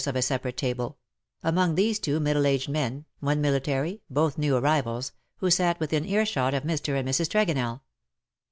of 0.07 0.15
a 0.15 0.21
separate 0.23 0.57
table: 0.57 0.97
among 1.43 1.75
these 1.75 1.99
two 1.99 2.19
middle 2.19 2.47
aged 2.47 2.67
men— 2.67 3.05
one 3.19 3.39
military, 3.39 4.01
both 4.09 4.35
new 4.35 4.55
arrivals— 4.57 5.11
who 5.37 5.51
sat 5.51 5.79
within 5.79 6.05
earshot 6.05 6.55
of 6.55 6.63
Mr. 6.63 6.99
and 6.99 7.07
Mrs. 7.07 7.27
Tregonell. 7.29 7.81